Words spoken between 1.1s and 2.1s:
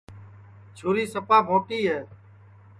سپا بھونٚٹی ہے